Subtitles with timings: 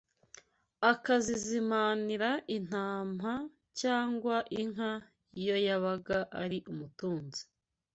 [0.91, 3.33] akazizimanira intama
[3.79, 4.91] cyangwa inka
[5.41, 7.41] iyo yabaga ari umutunzi